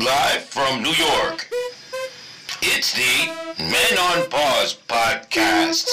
[0.00, 1.50] Live from New York.
[2.62, 3.26] It's the
[3.58, 5.90] Men on Pause podcast.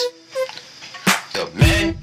[1.34, 1.98] The Men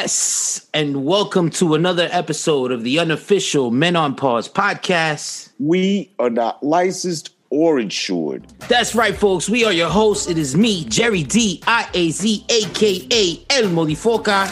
[0.00, 5.50] Yes, and welcome to another episode of the unofficial Men on Pause podcast.
[5.58, 8.46] We are not licensed or insured.
[8.68, 9.48] That's right, folks.
[9.48, 10.28] We are your hosts.
[10.28, 14.46] It is me, Jerry D, I A Z, aka El Modifoca.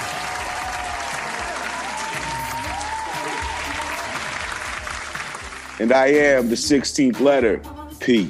[5.79, 7.63] And I am the 16th letter,
[8.01, 8.29] P.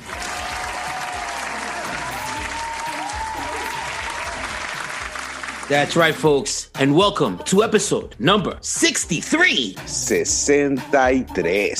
[5.69, 9.75] That's right, folks, and welcome to episode number 63.
[9.85, 11.77] 63.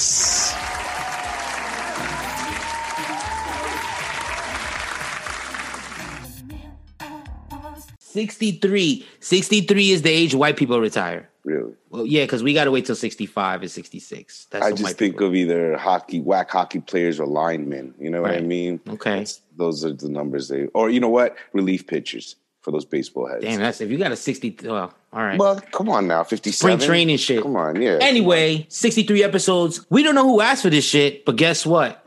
[7.99, 9.07] 63.
[9.21, 11.29] 63 is the age white people retire.
[11.45, 11.73] Really?
[11.91, 14.47] Well, yeah, because we got to wait till 65 and 66.
[14.51, 17.95] That's I just think people- of either hockey, whack hockey players or linemen.
[18.01, 18.81] You know what I mean?
[18.89, 19.11] Okay.
[19.11, 21.37] That's- those are the numbers they, or you know what?
[21.53, 23.45] Relief pitchers for those baseball heads.
[23.45, 24.57] Damn, that's if you got a 60.
[24.65, 25.39] Well, all right.
[25.39, 26.53] Well, come on now, 57.
[26.53, 27.41] Spring training shit.
[27.41, 27.99] Come on, yeah.
[28.01, 29.87] Anyway, 63 episodes.
[29.89, 32.05] We don't know who asked for this shit, but guess what?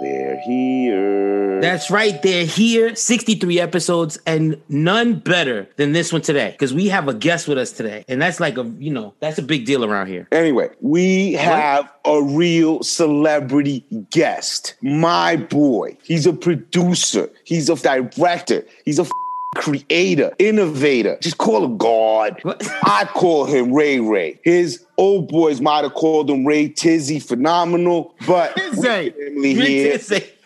[0.00, 1.60] They're here.
[1.60, 2.22] That's right.
[2.22, 2.96] They're here.
[2.96, 7.58] 63 episodes and none better than this one today because we have a guest with
[7.58, 8.06] us today.
[8.08, 10.26] And that's like a, you know, that's a big deal around here.
[10.32, 14.76] Anyway, we have a real celebrity guest.
[14.80, 15.98] My boy.
[16.02, 17.28] He's a producer.
[17.44, 18.64] He's a director.
[18.86, 19.10] He's a f-
[19.56, 21.18] creator, innovator.
[21.20, 22.40] Just call him God.
[22.84, 24.38] I call him Ray Ray.
[24.42, 30.00] His old boys might have called him Ray Tizay, phenomenal, but Say, family here,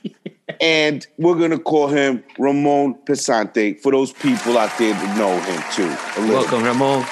[0.61, 5.63] and we're gonna call him Ramon Pesante for those people out there that know him
[5.73, 6.33] too.
[6.33, 7.07] Welcome, Ramon.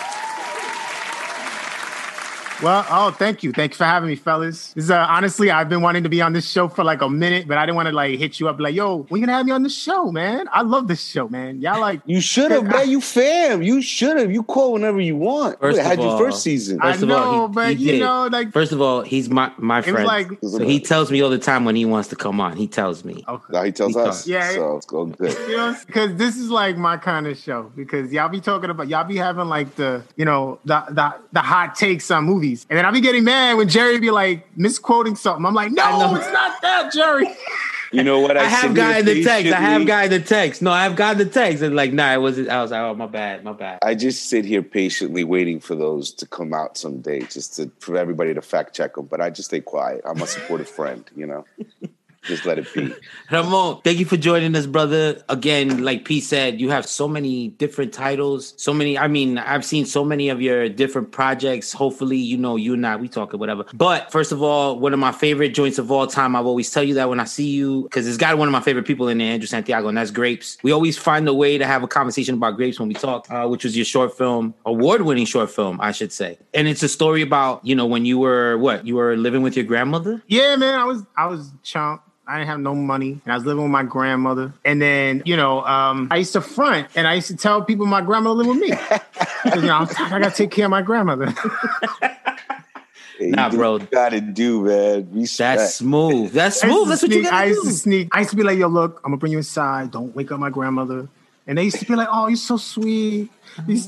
[2.62, 4.72] Well, oh, thank you, thank you for having me, fellas.
[4.74, 7.08] This is uh, honestly, I've been wanting to be on this show for like a
[7.08, 9.36] minute, but I didn't want to like hit you up like, yo, when you gonna
[9.36, 10.48] have me on the show, man?
[10.52, 11.60] I love this show, man.
[11.60, 12.88] Y'all like, You should have, man.
[12.88, 13.62] You fam.
[13.62, 14.30] You should have.
[14.30, 15.58] You call whenever you want.
[15.60, 16.78] First Wait, of had your first season.
[16.80, 18.00] I First of all, know, he- but he you did.
[18.00, 20.06] know, like, First of all, he's my, my was friend.
[20.06, 22.56] like- so he tells me all the time when he wants to come on.
[22.56, 23.24] He tells me.
[23.28, 23.44] okay.
[23.52, 24.06] Now he tells He us.
[24.06, 24.26] talks.
[24.28, 24.52] Yeah.
[24.52, 25.36] So it's going good.
[25.48, 27.72] You know, because this is like my kind of show.
[27.74, 31.40] Because y'all be talking about y'all be having like the you know the the the
[31.40, 35.16] hot takes on movies, and then I'll be getting mad when Jerry be like misquoting
[35.16, 35.44] something.
[35.44, 37.26] I'm like, I no, it's not that, Jerry.
[37.92, 38.36] You know what?
[38.38, 39.52] I have sit guy the text.
[39.52, 40.62] I have patiently- guy the text.
[40.62, 41.62] No, I have guy in the text.
[41.62, 42.48] And like, nah, it wasn't.
[42.48, 43.80] I was like, oh, my bad, my bad.
[43.82, 47.96] I just sit here patiently waiting for those to come out someday, just to for
[47.96, 49.06] everybody to fact check them.
[49.06, 50.02] But I just stay quiet.
[50.04, 51.44] I'm a supportive friend, you know.
[52.24, 52.94] Just let it be.
[53.32, 55.20] Ramon, thank you for joining us, brother.
[55.28, 58.96] Again, like P said, you have so many different titles, so many.
[58.96, 61.72] I mean, I've seen so many of your different projects.
[61.72, 63.64] Hopefully, you know, you and I, we talk or whatever.
[63.74, 66.84] But first of all, one of my favorite joints of all time, I've always tell
[66.84, 69.18] you that when I see you, because it's got one of my favorite people in
[69.18, 70.58] there, Andrew Santiago, and that's Grapes.
[70.62, 73.48] We always find a way to have a conversation about Grapes when we talk, uh,
[73.48, 76.38] which was your short film, award winning short film, I should say.
[76.54, 78.86] And it's a story about, you know, when you were what?
[78.86, 80.22] You were living with your grandmother?
[80.28, 82.02] Yeah, man, I was I was chump.
[82.26, 84.52] I didn't have no money, and I was living with my grandmother.
[84.64, 87.84] And then, you know, um, I used to front, and I used to tell people
[87.86, 88.68] my grandmother lived with me.
[89.56, 91.34] you know, I'm tired, I gotta take care of my grandmother.
[93.18, 93.72] Hey, Nah, bro.
[93.72, 95.08] what gotta do, man.
[95.12, 95.58] Respect.
[95.58, 96.32] That's smooth.
[96.32, 96.84] That's smooth.
[96.84, 97.68] to That's what you gotta I used do.
[97.68, 98.08] to sneak.
[98.12, 99.90] I used to be like, "Yo, look, I'm gonna bring you inside.
[99.90, 101.08] Don't wake up my grandmother."
[101.46, 103.30] And they used to be like, "Oh, you're so sweet.
[103.66, 103.82] You're,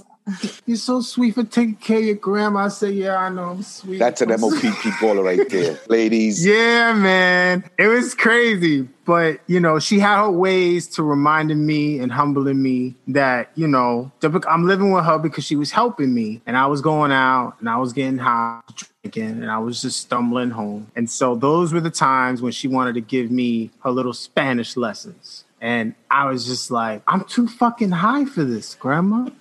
[0.67, 3.51] you're so sweet for taking care of your grandma." I say, "Yeah, I know.
[3.51, 4.55] I'm sweet." That's an MOP
[5.01, 6.45] baller right there, ladies.
[6.45, 7.65] Yeah, man.
[7.79, 8.89] It was crazy.
[9.05, 13.69] But, you know, she had her ways to reminding me and humbling me that, you
[13.69, 14.11] know,
[14.49, 16.41] I'm living with her because she was helping me.
[16.47, 20.01] And I was going out and I was getting high, drinking, and I was just
[20.01, 20.91] stumbling home.
[20.97, 24.77] And so those were the times when she wanted to give me her little Spanish
[24.77, 25.45] lessons.
[25.61, 29.29] And I was just like, I'm too fucking high for this, grandma.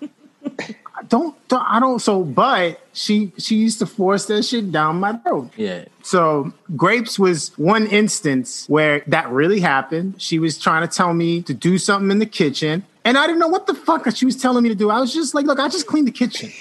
[0.59, 4.99] I don't, don't I don't so but she she used to force that shit down
[4.99, 5.51] my throat.
[5.57, 5.85] Yeah.
[6.03, 10.21] So grapes was one instance where that really happened.
[10.21, 13.39] She was trying to tell me to do something in the kitchen, and I didn't
[13.39, 14.89] know what the fuck she was telling me to do.
[14.89, 16.51] I was just like, look, I just cleaned the kitchen.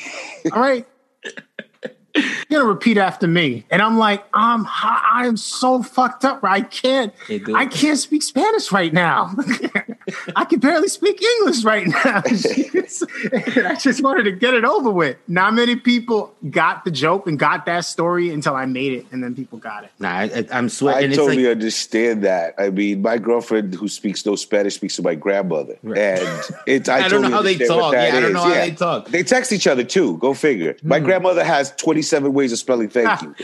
[0.52, 0.86] All right.
[2.14, 3.64] You're gonna repeat after me.
[3.70, 6.40] And I'm like, I'm I am so fucked up.
[6.42, 7.12] I can't
[7.54, 9.34] I can't speak Spanish right now.
[10.36, 12.22] I can barely speak English right now.
[13.56, 15.16] and I just wanted to get it over with.
[15.28, 19.22] Not many people got the joke and got that story until I made it, and
[19.22, 19.90] then people got it.
[19.98, 21.10] Nah, I, I'm I sweating.
[21.12, 22.54] totally like, understand that.
[22.58, 25.98] I mean, my girlfriend who speaks no Spanish speaks to my grandmother, Right.
[25.98, 26.88] and it's.
[26.88, 27.92] I, I don't know how they talk.
[27.94, 28.32] Yeah, I don't is.
[28.34, 29.08] know how they talk.
[29.08, 30.18] They text each other too.
[30.18, 30.76] Go figure.
[30.82, 31.04] My Hmm.
[31.06, 33.34] grandmother has twenty-seven ways of spelling thank you.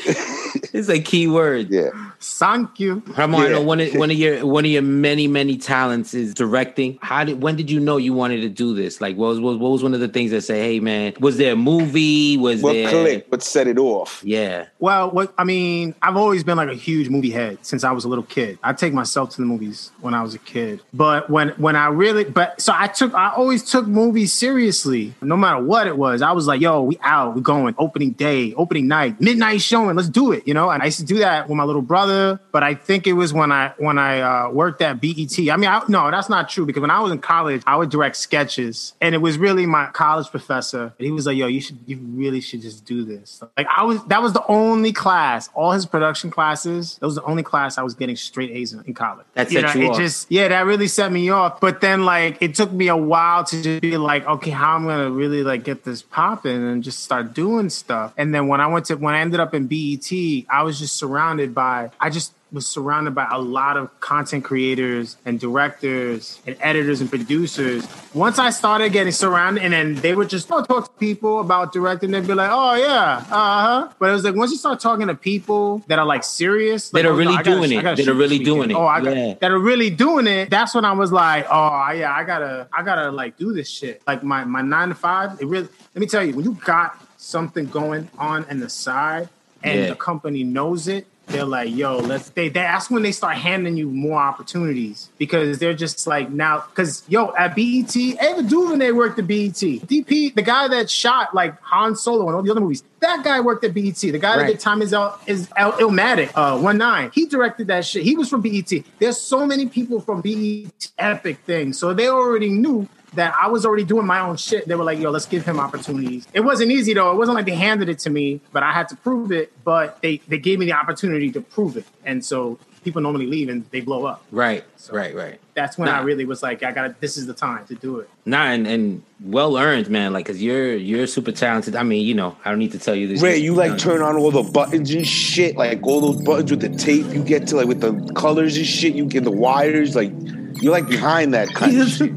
[0.79, 1.69] It's a key word.
[1.71, 1.91] yeah,
[2.21, 3.03] Thank you.
[3.17, 3.65] Ramon, I know Yeah.
[3.67, 6.99] one of one of your one of your many many talents is directing.
[7.01, 9.01] How did when did you know you wanted to do this?
[9.01, 11.37] Like, what was what, what was one of the things that say, "Hey, man, was
[11.37, 12.37] there a movie?
[12.37, 13.31] Was what there?" clicked?
[13.31, 14.21] What set it off?
[14.25, 17.93] Yeah, Well, what I mean, I've always been like a huge movie head since I
[17.93, 18.59] was a little kid.
[18.63, 20.81] I take myself to the movies when I was a kid.
[20.93, 25.15] But when when I really but so I took I always took movies seriously.
[25.23, 26.23] No matter what it was.
[26.23, 30.09] I was like, yo, we out, we going, opening day, opening night, midnight showing, let's
[30.09, 30.68] do it, you know?
[30.70, 33.32] And I used to do that with my little brother, but I think it was
[33.32, 35.38] when I when I uh, worked at BET.
[35.38, 37.91] I mean, I, no, that's not true because when I was in college, I would
[37.91, 40.93] direct sketches and it was really my college professor.
[40.99, 43.43] And he was like, yo, you should you really should just do this.
[43.56, 47.25] Like I was that was the only class, all his production classes, that was the
[47.25, 49.26] only class I was getting straight A's in, in college.
[49.35, 49.97] That set you it off.
[49.97, 51.61] just yeah, that really set me off.
[51.61, 54.85] But then like it took me a while to just be like, okay, how I'm
[54.85, 58.12] gonna really like get this popping and just start doing stuff.
[58.17, 60.11] And then when I went to when I ended up in BET,
[60.50, 65.19] I was just surrounded by I just was surrounded by a lot of content creators
[65.27, 67.87] and directors and editors and producers.
[68.15, 71.75] Once I started getting surrounded, and then they would just oh, talk to people about
[71.75, 74.81] directing, they'd be like, "Oh yeah, uh huh." But it was like once you start
[74.81, 77.83] talking to people that are like serious, like, That are oh, really gotta- doing it.
[77.83, 78.75] That are really doing it.
[78.75, 79.35] Oh, I got Yeah.
[79.41, 80.49] that are really doing it.
[80.49, 84.00] That's when I was like, "Oh yeah, I gotta, I gotta like do this shit."
[84.06, 85.39] Like my my nine to five.
[85.39, 85.69] It really.
[85.95, 89.29] Let me tell you, when you got something going on in the side,
[89.63, 89.89] and Yeah.
[89.91, 91.07] the company knows it.
[91.27, 92.31] They're like, yo, let's.
[92.31, 97.03] They, that's when they start handing you more opportunities because they're just like now, because
[97.07, 99.53] yo, at BET, Ava DuVernay worked at BET.
[99.53, 103.41] DP, the guy that shot like Han Solo and all the other movies, that guy
[103.41, 103.95] worked at BET.
[103.97, 104.47] The guy Right.
[104.47, 107.11] that did Time is El, is El, Illmatic, uh, one nine.
[107.13, 108.05] He directed that shit.
[108.05, 108.73] He was from BET.
[108.99, 111.79] There's so many people from BET, epic things.
[111.79, 114.67] So they already knew that I was already doing my own shit.
[114.67, 116.27] They were like, yo, let's give him opportunities.
[116.33, 117.11] It wasn't easy though.
[117.13, 119.53] It wasn't like they handed it to me, but I had to prove it.
[119.65, 121.87] But they, they gave me the opportunity to prove it.
[122.05, 124.25] And so people normally leave and they blow up.
[124.31, 125.41] right, right, right.
[125.55, 128.09] That's when I really was like, I gotta, this is the time to do it.
[128.25, 130.13] Nah, and, and well earned, man.
[130.13, 131.75] Like, cause you're you're super talented.
[131.75, 133.21] I mean, you know, I don't need to tell you this.
[133.21, 136.51] Ray, you like know, turn on all the buttons and shit, like all those buttons
[136.51, 138.95] with the tape you get to, like with the colors and shit.
[138.95, 140.13] You get the wires, like
[140.61, 142.13] you're like behind that kind of shit.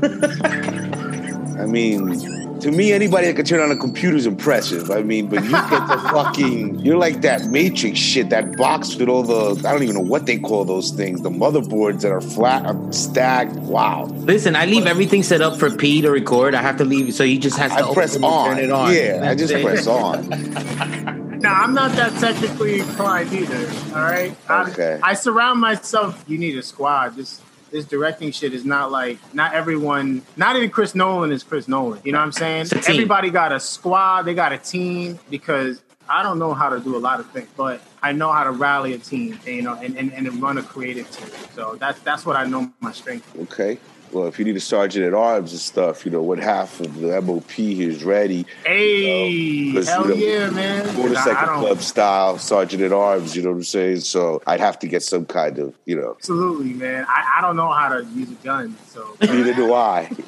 [1.60, 4.90] I mean, to me, anybody that can turn on a computer is impressive.
[4.92, 9.10] I mean, but you get the fucking, you're like that Matrix shit, that box with
[9.10, 12.22] all the, I don't even know what they call those things, the motherboards that are
[12.22, 13.54] flat, uh, stacked.
[13.56, 14.06] Wow.
[14.06, 16.54] Listen, I leave everything set up for P to record.
[16.56, 18.56] I have to leave, so he just has to I press open and on.
[18.56, 18.94] turn it on.
[18.94, 19.64] Yeah, I just it.
[19.64, 21.18] press on.
[21.42, 23.68] No, I'm not that technically inclined either.
[23.96, 24.36] All right.
[24.48, 25.00] I- Okay.
[25.02, 26.24] I, surround myself.
[26.28, 27.16] You need a squad.
[27.16, 30.22] This this directing shit is not like not everyone.
[30.36, 32.02] Not even Chris Nolan is Chris Nolan.
[32.04, 32.62] You know what I'm saying?
[32.64, 32.96] It's a team.
[32.96, 34.24] Everybody got a squad.
[34.24, 37.48] They got a team because I don't know how to do a lot of things,
[37.56, 39.40] but I know how to rally a team.
[39.46, 41.30] And, you know, and, and and run a creative team.
[41.56, 43.34] So that's that's what I know my strength.
[43.36, 43.42] is.
[43.44, 43.80] Okay.
[44.12, 47.00] Well, if you need a sergeant at arms and stuff, you know, what half of
[47.00, 48.46] the MOP is ready.
[48.66, 50.98] Hey, Because, hell you know, yeah, man!
[50.98, 54.02] Motorcycle don't club style, sergeant at arms, you know what I'm saying?
[54.02, 57.06] So I'd have to get some kind of, you know, absolutely, man.
[57.08, 59.16] I, I don't know how to use a gun, so.
[59.22, 60.10] neither do I.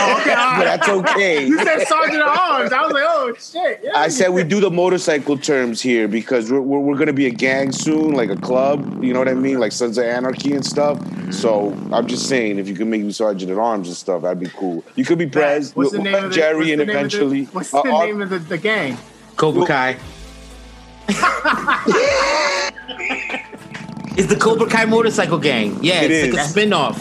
[0.00, 1.46] Oh, okay, but that's okay.
[1.46, 2.72] You said sergeant at arms.
[2.72, 3.80] I was like, oh shit.
[3.82, 3.92] Yeah.
[3.94, 7.26] I said we do the motorcycle terms here because we're, we're, we're going to be
[7.26, 9.58] a gang soon, like a club, you know what I mean?
[9.58, 10.98] Like Sons of Anarchy and stuff.
[11.32, 14.40] So I'm just saying, if you can make me sergeant at arms and stuff, that'd
[14.40, 14.84] be cool.
[14.94, 17.10] You could be Prez, What's the name we'll of the, Jerry, and the name of
[17.10, 17.44] the- eventually.
[17.46, 18.87] what's uh, the name of the, the gang?
[19.38, 19.96] Cobra Kai.
[24.16, 25.78] it's the Cobra Kai motorcycle gang.
[25.82, 26.50] Yeah, It it's like a is.
[26.50, 26.98] spin-off.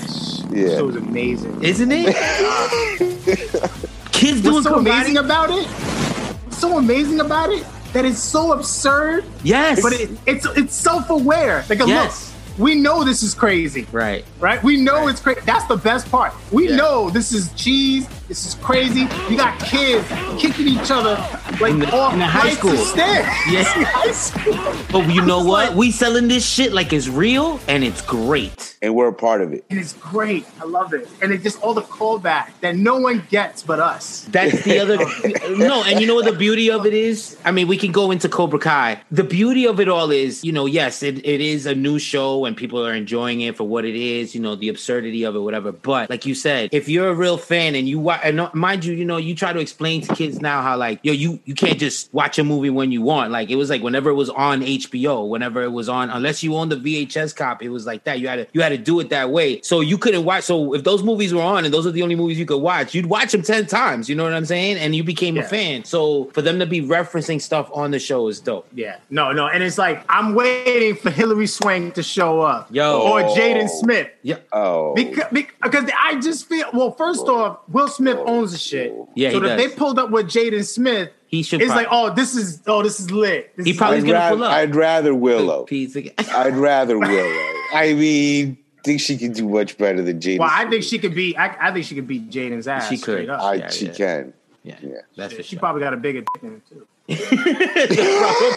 [0.51, 0.77] yeah.
[0.77, 1.63] It was amazing.
[1.63, 2.15] Isn't it?
[4.12, 4.79] Kids doing What's so karate?
[4.79, 5.65] amazing about it?
[5.67, 9.82] What's so amazing about it that it's so absurd, Yes.
[9.82, 11.65] but it, it's it's self-aware.
[11.70, 12.34] Like, Yes.
[12.58, 13.88] look, we know this is crazy.
[13.91, 14.24] right.
[14.39, 14.62] right?
[14.63, 15.41] We know it's crazy.
[15.46, 16.34] That's the best part.
[16.51, 16.75] We Yeah.
[16.75, 18.08] know this is cheese.
[18.28, 19.08] This is crazy.
[19.30, 20.06] You got kids
[20.38, 21.16] kicking each other
[21.62, 22.76] like In the- off in the high school.
[22.76, 23.26] stairs.
[23.50, 23.64] Yeah.
[23.88, 24.76] high school.
[24.92, 25.70] But you know what?
[25.70, 28.76] like- We selling this shit like it's real and it's great.
[28.82, 29.64] And we're a part of it.
[29.70, 30.46] And it's great.
[30.62, 31.08] I love it.
[31.22, 34.28] And it just all the callback that no one gets but us.
[34.30, 34.98] That's the other
[35.58, 37.38] no, and you know what the beauty of it is?
[37.46, 39.02] I mean, we can go into Cobra Kai.
[39.10, 42.44] The beauty of it all is, you know, yes, it, it is a new show
[42.46, 45.40] and people are enjoying it for what it is, you know, the absurdity of it,
[45.40, 45.72] whatever.
[45.72, 48.94] But like you said, if you're a real fan and you watch, and mind you,
[48.94, 51.80] you know, you try to explain to kids now how like, yo, you you can't
[51.80, 53.32] just watch a movie when you want.
[53.32, 56.56] Like it was like whenever it was on HBO, whenever it was on, unless you
[56.56, 58.20] owned the VHS copy, it was like that.
[58.20, 59.62] You had to you had to do it that way.
[59.62, 60.44] So you couldn't watch.
[60.46, 62.96] So if those movies were on and those are the only movies you could watch,
[62.96, 64.08] you'd watch them ten times.
[64.08, 64.78] You know what I'm saying?
[64.78, 65.84] And you became a fan.
[65.84, 68.68] So for them to be referencing stuff on the show is dope.
[68.74, 68.98] Yeah.
[69.10, 69.48] No, no.
[69.48, 72.68] And it's like, I'm waiting for Hilary Swank to show up.
[72.72, 73.02] Yo.
[73.02, 73.36] Or Oh.
[73.36, 74.10] Jaden Smith.
[74.22, 74.38] Yeah.
[74.54, 74.94] Oh.
[74.94, 76.92] Because, because I just feel well.
[76.92, 78.94] First off, Will Smith Oh, owns the shit.
[79.16, 79.58] Yeah, so he if does.
[79.72, 81.62] they pulled up with Jaden Smith, He should.
[81.62, 83.54] it's prob- like, oh, this is oh, this is lit.
[83.58, 84.52] This He is probably- I'd, gonna rather, pull up.
[84.54, 85.66] I'd rather Willow.
[85.72, 87.54] I'd rather Willow.
[87.74, 90.40] I mean, think she can do much better than Jaden.
[90.40, 91.36] Well, I think she could beat.
[91.38, 92.88] I, I think she could beat Jaden's ass.
[92.88, 93.28] She could.
[93.30, 93.42] up.
[93.42, 93.92] I, Yeah, she yeah.
[93.94, 94.34] can.
[94.64, 94.90] yeah, Yeah.
[95.18, 95.60] that's for she sure.
[95.60, 96.88] probably got a bigger dick than him too.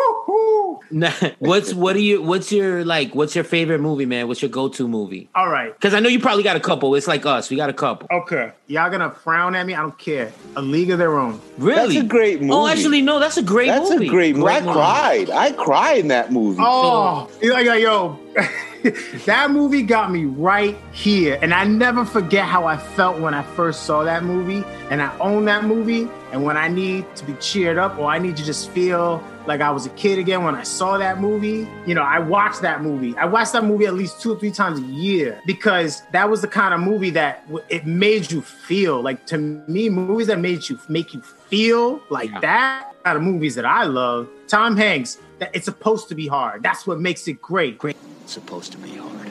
[1.39, 2.21] what's what are you?
[2.21, 3.15] What's your like?
[3.15, 4.27] What's your favorite movie, man?
[4.27, 5.29] What's your go-to movie?
[5.35, 5.73] All right.
[5.73, 6.93] Because I know you probably got a couple.
[6.95, 7.49] It's like us.
[7.49, 8.07] We got a couple.
[8.11, 8.51] Okay.
[8.67, 9.73] Y'all gonna frown at me?
[9.73, 10.31] I don't care.
[10.55, 11.39] A League of Their Own.
[11.57, 11.95] Really?
[11.95, 12.53] That's a great oh, movie.
[12.53, 13.19] Oh, actually, no.
[13.19, 14.07] That's a great That's movie.
[14.07, 14.51] a great movie.
[14.51, 15.29] I cried.
[15.29, 16.61] I cried in that movie.
[16.61, 18.19] Oh, you're like, yo,
[19.25, 21.39] that movie got me right here.
[21.41, 24.63] And I never forget how I felt when I first saw that movie.
[24.89, 26.07] And I own that movie.
[26.31, 29.61] And when I need to be cheered up or I need to just feel like
[29.61, 32.81] I was a kid again when I saw that movie, you know, I watched that
[32.81, 33.15] movie.
[33.17, 36.41] I watched that movie at least two or three times a year because that was
[36.41, 39.01] the kind of movie that it made you feel.
[39.01, 42.39] Like to me, movies that made you make you feel like Yeah.
[42.39, 44.27] that kind of movies that I love.
[44.47, 46.63] Tom Hanks, that it's supposed to be hard.
[46.63, 47.77] That's what makes it great.
[47.77, 47.97] Great.
[48.23, 49.27] It's supposed to be hard.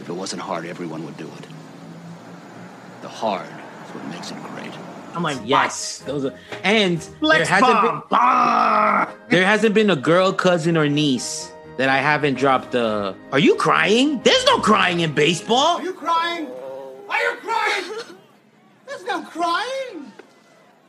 [0.00, 1.46] If it wasn't hard, everyone would do it.
[3.02, 4.72] The hard is what makes it great.
[5.14, 6.34] I'm like, Yes, those are.
[6.62, 9.06] And there hasn't bomb.
[9.06, 13.14] been there hasn't been a girl, cousin, or niece that I haven't dropped the.
[13.32, 14.20] Are you crying?
[14.22, 15.78] There's no crying in baseball.
[15.78, 16.46] Are you crying?
[17.08, 17.84] Are you crying?
[18.86, 20.09] There's no crying.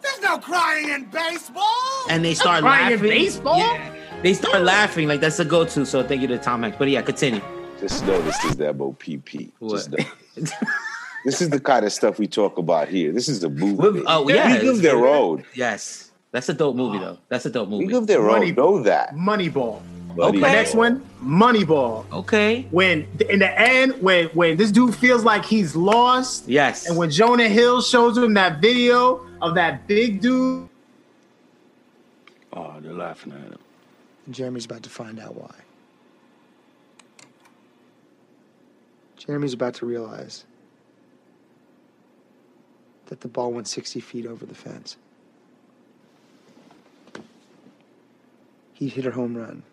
[0.01, 1.65] There's no crying in baseball.
[2.10, 3.10] and they start crying in laughing.
[3.10, 3.58] baseball?
[3.58, 3.96] Yeah.
[4.24, 5.86] They start laughing like that's a go-to.
[5.86, 6.77] So thank you to Tom Hanks.
[6.77, 7.41] But yeah, continue.
[7.79, 9.51] Just know this is the MOPP.
[9.60, 9.72] What?
[9.72, 9.98] Just know.
[11.25, 13.12] this is the kind of stuff we talk about here.
[13.12, 14.01] This is a movie.
[14.01, 15.43] Well, oh, yeah, we give it's their own.
[15.55, 17.17] Yes, that's a dope movie though.
[17.29, 17.86] That's a dope movie.
[17.86, 18.00] We movie.
[18.01, 18.55] give their Money- own.
[18.55, 19.15] Know that.
[19.15, 19.81] Moneyball.
[20.15, 20.39] Buddy.
[20.41, 22.05] The next one, Moneyball.
[22.12, 22.67] Okay.
[22.72, 26.88] When in the end, when when this dude feels like he's lost, Yes.
[26.88, 30.68] and when Jonah Hill shows him that video of that big dude,
[32.54, 33.60] Oh, they're laughing at him.
[34.30, 35.54] Jeremy's about to find out why.
[39.16, 40.46] Jeremy's about to realize
[43.06, 44.98] that the ball went 60 feet over the fence.
[48.74, 49.64] He hit a home run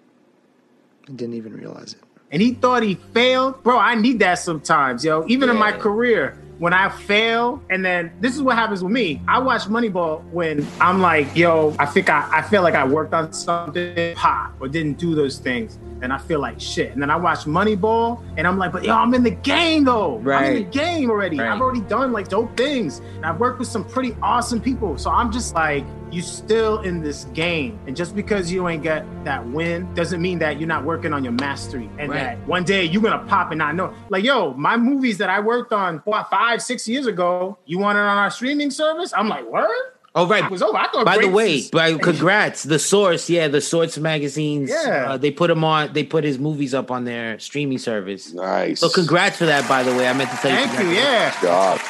[1.06, 2.00] and didn't even realize it.
[2.30, 3.78] and he thought he failed, bro.
[3.78, 5.24] I need that sometimes, yo.
[5.28, 9.22] Even in my career, when I fail, and then this is what happens with me.
[9.28, 13.14] I watch Moneyball when I'm like, yo, I think I, I feel like I worked
[13.14, 16.92] on something hot or didn't do those things, and I feel like shit.
[16.92, 20.18] And then I watch Moneyball, and I'm like, but yo, I'm in the game though.
[20.18, 20.46] Right.
[20.46, 21.38] I'm in the game already.
[21.38, 21.48] Right.
[21.48, 24.98] I've already done like dope things, and I've worked with some pretty awesome people.
[24.98, 29.04] So I'm just like, you still in this game, and just because you ain't got
[29.24, 32.18] that win doesn't mean that you're not working on your mastery, and Right.
[32.18, 33.92] that one day you're gonna pop and not know.
[34.08, 37.98] Like, yo, my movies that I worked on what, five, six years ago, you want
[37.98, 39.12] it on our streaming service?
[39.16, 39.68] I'm like, word?
[40.14, 40.42] Oh right.
[40.42, 40.76] It was over.
[40.76, 42.64] I thought By the way, is- by, congrats.
[42.64, 44.70] The Source, yeah, the Source magazines.
[44.70, 45.10] Yeah.
[45.10, 45.92] uh, they put him on.
[45.92, 48.32] They put his movies up on their streaming service.
[48.32, 48.80] Nice.
[48.80, 49.68] So congrats for that.
[49.68, 50.56] By the way, I meant to tell you.
[50.66, 50.78] Thank you.
[50.86, 51.36] congrats.
[51.36, 51.42] Yeah.
[51.42, 51.80] God.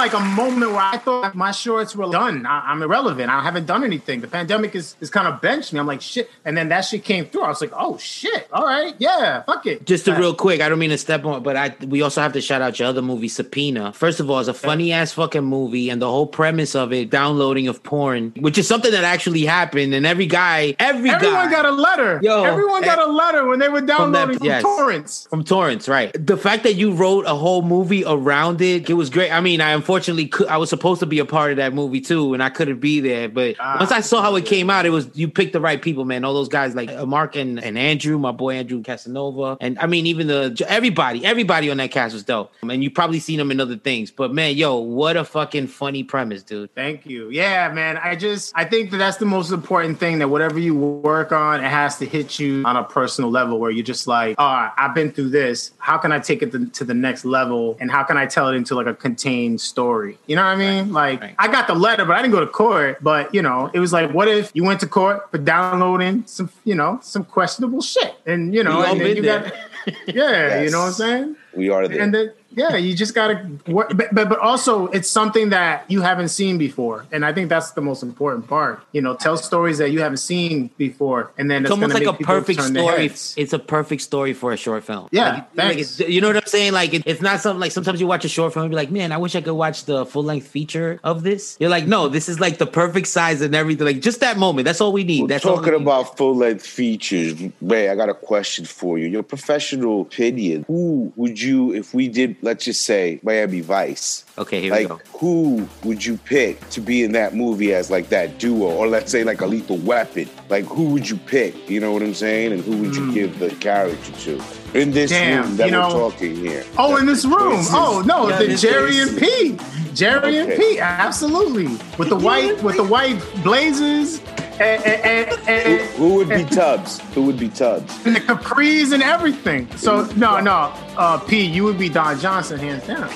[0.00, 2.46] Like a moment where I thought my shorts were done.
[2.46, 3.28] I, I'm irrelevant.
[3.28, 4.22] I haven't done anything.
[4.22, 5.78] The pandemic is, is kind of benched me.
[5.78, 6.30] I'm like, shit.
[6.46, 7.42] And then that shit came through.
[7.42, 8.48] I was like, oh, shit.
[8.50, 8.94] All right.
[8.98, 9.42] Yeah.
[9.42, 9.84] Fuck it.
[9.84, 12.22] Just to Uh, real quick, I don't mean to step on, but I we also
[12.22, 13.92] have to shout out your other movie, Subpoena.
[13.92, 17.10] First of all, it's a funny ass fucking movie, and the whole premise of it,
[17.10, 21.50] downloading of porn, which is something that actually happened, and every guy, every Everyone guy
[21.50, 22.20] got a letter.
[22.22, 24.62] Yo, Everyone got a letter when they were downloading from, yes.
[24.62, 25.26] torrents.
[25.28, 26.10] from torrents, right?
[26.14, 29.30] The fact that you wrote a whole movie around it, it was great.
[29.30, 32.32] I mean, I unfortunately, I was supposed to be a part of that movie too,
[32.32, 33.28] and I couldn't be there.
[33.28, 35.82] But Ah, once I saw how it came out, it was you picked the right
[35.82, 36.24] people, man.
[36.24, 40.06] All those guys like Mark and, and Andrew, my boy Andrew Casanova, and I mean
[40.06, 42.52] even the everybody, everybody on that cast was dope.
[42.62, 46.04] And you probably seen them in other things, but man, yo, what a fucking funny
[46.04, 46.72] premise, dude.
[46.76, 47.28] Thank you.
[47.30, 47.96] Yeah, man.
[47.96, 51.64] I just I think that that's the most important thing that whatever you work on,
[51.64, 54.72] it has to hit you on a personal level where you're just like, all right,
[54.76, 55.72] I've been through this.
[55.78, 57.76] How can I take it to, to the next level?
[57.80, 59.79] And how can I tell it into like a contained story?
[60.26, 60.92] You know what I mean?
[60.92, 61.34] Like right.
[61.38, 63.02] I got the letter, but I didn't go to court.
[63.02, 66.50] But you know, it was like, what if you went to court for downloading some,
[66.64, 69.42] you know, some questionable shit, and you know, and then you there.
[69.42, 71.36] got, yeah, you know what I'm saying?
[71.54, 72.00] We are there.
[72.00, 76.00] and then yeah you just gotta work but, but but also it's something that you
[76.00, 79.78] haven't seen before and i think that's the most important part you know tell stories
[79.78, 82.62] that you haven't seen before and then It's it's almost like a make people perfect
[82.62, 83.04] story.
[83.36, 85.08] It's a perfect story for a short film.
[85.12, 86.00] Yeah, Like, like thanks.
[86.00, 86.72] you know what I'm saying?
[86.72, 88.90] Like it, it's not something like sometimes you watch a short film and be like,
[88.90, 91.56] man, I wish I could watch the full length feature of this.
[91.60, 93.86] You're like, no, this is like the perfect size and everything.
[93.86, 94.64] Like just that moment.
[94.64, 95.22] That's all we need.
[95.22, 97.34] We're That's all we talking about full length features.
[97.60, 99.06] Ray, I got a question for you.
[99.06, 100.64] Your professional opinion.
[100.66, 104.86] Who would you, if we did, let's just say Miami Vice, Okay, here like we
[104.88, 105.00] go.
[105.18, 109.12] who would you pick to be in that movie as like that duo, or let's
[109.12, 110.28] say like a lethal weapon?
[110.48, 111.68] Like who would you pick?
[111.68, 112.52] You know what I'm saying?
[112.52, 114.42] And who would you give the character to
[114.72, 115.10] in this.
[115.10, 116.64] Damn, room that you we're talking here?
[116.78, 117.70] oh in this room Choices.
[117.74, 119.60] oh no Yeah, the jerry is- and pete
[119.94, 120.56] jerry and Okay.
[120.74, 121.66] pete absolutely
[121.98, 124.20] with the white with the white blazers
[124.60, 127.00] and, and, and, Who, and, who would be Tubbs?
[127.14, 128.06] Who would be Tubbs?
[128.06, 132.58] and the capris and everything so no no uh pete you would be don johnson
[132.60, 133.10] hands down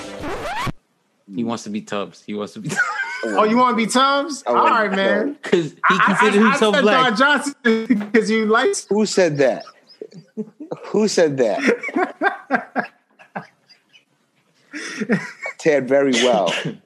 [1.33, 2.23] He wants to be Tubbs.
[2.23, 2.69] He wants to be
[3.25, 5.79] oh you want to be tubbs I all want right to be man because he
[5.89, 7.07] I, I, considers I himself said black.
[7.07, 8.75] Don Johnson because you like.
[8.89, 9.65] Who said that?
[10.87, 12.91] Who said that?
[15.57, 16.53] Ted very well.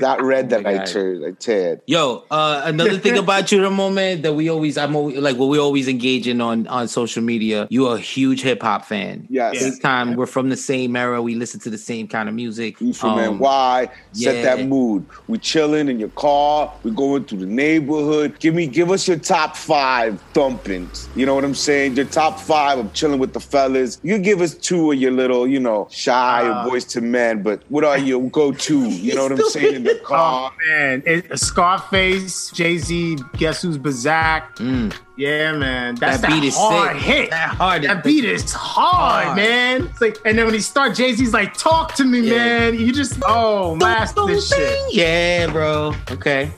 [0.00, 0.86] Not red that my I God.
[0.86, 1.24] turned.
[1.24, 1.82] I Ted.
[1.86, 5.46] Yo, uh, another thing about you, Ramon, man, that we always, I'm always, like what
[5.46, 7.66] we always engaging on on social media.
[7.70, 9.26] You are a huge hip hop fan.
[9.30, 9.62] Yes.
[9.62, 10.14] Big time.
[10.16, 11.20] We're from the same era.
[11.22, 12.80] We listen to the same kind of music.
[12.80, 13.88] You from Um, NY.
[14.12, 14.42] Set yeah.
[14.56, 15.04] that mood.
[15.28, 16.72] We chilling in your car.
[16.82, 18.38] We going through the neighborhood.
[18.38, 21.08] Give me, give us your top five thumpings.
[21.16, 21.96] You know what I'm saying?
[21.96, 24.00] Your top five of chilling with the fellas.
[24.02, 27.42] You give us two of your little, you know, shy Uh, Boyz II Men.
[27.42, 28.76] But what are your go to?
[29.06, 30.52] You know what I'm saying in the car?
[30.52, 34.56] Oh man, it, Scarface, Jay Z, Guess Who's Bazak?
[34.56, 34.94] Mm.
[35.16, 37.02] Yeah, man, that's That that, beat is hard sick.
[37.04, 37.30] hit.
[37.30, 39.36] That hard- That beat is hard, Hard.
[39.36, 39.86] man.
[39.86, 42.36] It's like, and then when he start, Jay Z's like, "Talk to me, Yeah.
[42.36, 44.78] man." You just, oh, master this shit.
[44.94, 45.94] Yeah, bro.
[46.10, 46.50] Okay.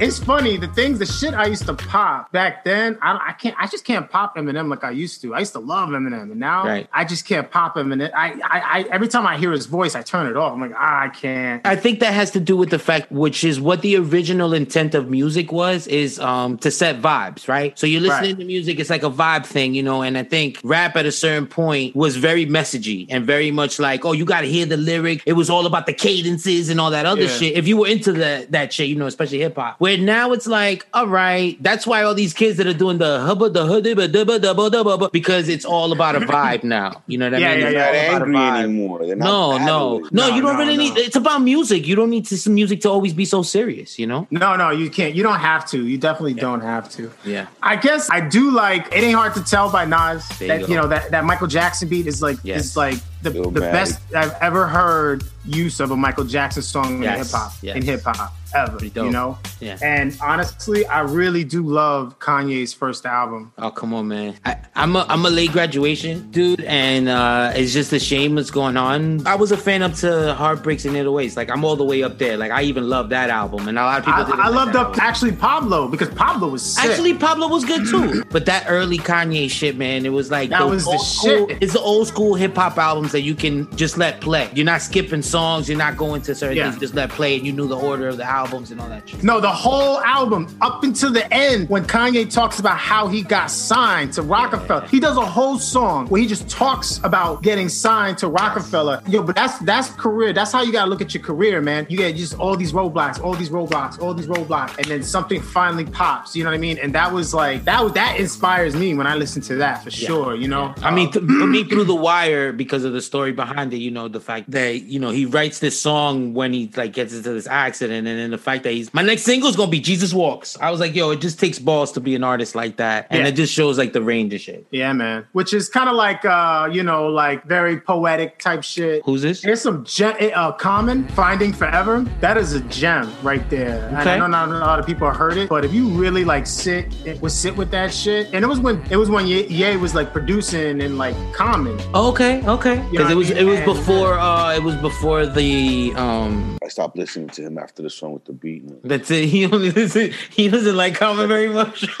[0.00, 2.96] It's funny the things, the shit I used to pop back then.
[3.02, 5.34] I, I can't, I just can't pop Eminem like I used to.
[5.34, 6.88] I used to love Eminem, and now Right.
[6.92, 8.08] I just can't pop Eminem.
[8.14, 10.52] I, I, I, every time I hear his voice, I turn it off.
[10.52, 11.66] I'm like, ah, I can't.
[11.66, 14.94] I think that has to do with the fact, which is what the original intent
[14.94, 17.76] of music was, is um to set vibes, right?
[17.76, 18.38] So you're listening Right.
[18.38, 20.02] to music, it's like a vibe thing, you know.
[20.02, 24.04] And I think rap at a certain point was very messagey and very much like,
[24.04, 25.24] oh, you got to hear the lyric.
[25.26, 27.28] It was all about the cadences and all that other Yeah.
[27.36, 27.56] shit.
[27.56, 29.80] If you were into that that shit, you know, especially hip hop.
[29.88, 33.20] Where now it's like, all right, that's why all these kids that are doing the
[33.20, 37.02] hubba the hubba dubba dubba dubba because it's all about a vibe now.
[37.06, 37.60] You know what I Yeah, mean?
[37.60, 37.86] yeah, yeah.
[37.86, 39.06] all They're about a angry anymore.
[39.06, 40.82] They're not No, no, no, No, You don't no, really no.
[40.82, 40.98] need.
[40.98, 41.86] It's about music.
[41.86, 43.98] You don't need to, some music to always be so serious.
[43.98, 44.26] You know.
[44.30, 45.14] No, no, you can't.
[45.14, 45.86] You don't have to.
[45.86, 47.10] You definitely don't have to.
[47.24, 47.46] Yeah.
[47.62, 50.74] I guess I do like it ain't hard to tell by Nas There that you
[50.74, 52.60] you, know that, that Michael Jackson beat is like Yes.
[52.66, 57.10] is like the, the best I've ever heard use of a Michael Jackson song in
[57.10, 57.76] hip hop yes.
[57.76, 58.84] in hip hop ever.
[58.84, 59.38] You know?
[59.60, 59.78] Yeah.
[59.82, 63.52] And honestly, I really do love Kanye's first album.
[63.58, 64.34] Oh come on, man!
[64.44, 68.50] I, I'm a I'm a late graduation dude, and uh, it's just a shame what's
[68.50, 69.26] going on.
[69.26, 71.36] I was a fan up to Heartbreaks and 808s.
[71.36, 72.36] Like I'm all the way up there.
[72.36, 74.20] Like I even love that album, and a lot of people.
[74.20, 75.00] I, didn't I like loved up album.
[75.00, 76.84] actually Pablo because Pablo was sick.
[76.90, 78.24] Actually, Pablo was good too.
[78.30, 81.48] But that early Kanye shit, man, it was like That those was the old school-
[81.48, 81.62] shit.
[81.62, 84.50] It's the old school hip hop albums that you can just let play.
[84.54, 85.68] You're not skipping songs.
[85.68, 86.70] You're not going to certain Yeah.
[86.70, 86.80] things.
[86.80, 89.22] Just let play, and you knew the order of the albums and all that shit.
[89.22, 93.50] No, the whole album up until the end when Kanye talks about how he got
[93.50, 94.86] signed to Roc-A-Fella.
[94.88, 99.02] He does a whole song where he just talks about getting signed to Roc-A-Fella.
[99.08, 100.32] Yo, but that's that's career.
[100.32, 101.86] That's how you gotta look at your career, man.
[101.88, 105.40] You get just all these roadblocks, all these roadblocks, all these roadblocks, and then something
[105.40, 106.36] finally pops.
[106.36, 106.78] You know what I mean?
[106.78, 109.90] And that was like that was that inspires me when I listen to that for
[109.90, 110.34] sure.
[110.34, 113.78] You know, I mean, th- me, through the wire, because of the story behind it.
[113.78, 117.14] You know, the fact that you know he writes this song when he like gets
[117.14, 119.80] into this accident, and then the fact that he's my next single is gonna be
[119.80, 120.56] Jesus Walks.
[120.60, 123.22] I was like, yo, it just takes balls to be an artist like that, and
[123.22, 123.28] Yeah.
[123.28, 124.66] it just shows like the range of shit.
[124.70, 125.26] Yeah, man.
[125.32, 129.02] Which is kind of like uh, you know, like very poetic type shit.
[129.04, 129.42] Who's this?
[129.42, 132.04] Here's some gem, uh, common finding forever.
[132.20, 133.86] That is a gem right there.
[134.00, 134.14] Okay.
[134.14, 136.94] I know not a lot of people heard it, but if you really like sit,
[137.06, 138.28] it was sit with that shit.
[138.32, 141.78] And it was when it was when Ye, Ye was like producing and like common.
[141.94, 146.68] Okay, okay, because it was it was before uh it was before the um I
[146.68, 148.62] stopped listening to him after the song with the beat.
[148.84, 149.28] that's it.
[149.28, 151.86] He only listen, he doesn't like Common very much.